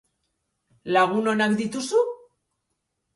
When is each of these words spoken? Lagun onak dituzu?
Lagun 0.95 1.25
onak 1.33 1.53
dituzu? 1.59 2.01